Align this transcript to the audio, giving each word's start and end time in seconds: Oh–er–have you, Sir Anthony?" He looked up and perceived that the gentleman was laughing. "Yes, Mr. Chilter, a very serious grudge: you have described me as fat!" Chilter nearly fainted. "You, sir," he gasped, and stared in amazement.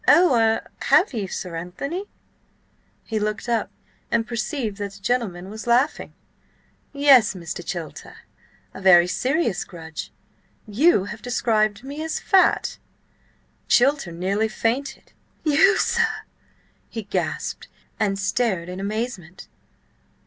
Oh–er–have 0.07 1.13
you, 1.13 1.27
Sir 1.27 1.55
Anthony?" 1.55 2.05
He 3.03 3.19
looked 3.19 3.47
up 3.47 3.69
and 4.09 4.25
perceived 4.25 4.77
that 4.77 4.93
the 4.93 4.99
gentleman 4.99 5.51
was 5.51 5.67
laughing. 5.67 6.15
"Yes, 6.91 7.35
Mr. 7.35 7.63
Chilter, 7.63 8.15
a 8.73 8.81
very 8.81 9.05
serious 9.05 9.63
grudge: 9.63 10.11
you 10.67 11.03
have 11.05 11.21
described 11.21 11.83
me 11.83 12.01
as 12.03 12.19
fat!" 12.19 12.79
Chilter 13.67 14.11
nearly 14.11 14.47
fainted. 14.47 15.13
"You, 15.43 15.77
sir," 15.77 16.23
he 16.89 17.03
gasped, 17.03 17.67
and 17.99 18.17
stared 18.17 18.69
in 18.69 18.79
amazement. 18.79 19.47